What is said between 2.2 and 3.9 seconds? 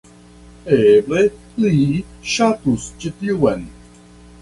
ŝatus ĉi tiun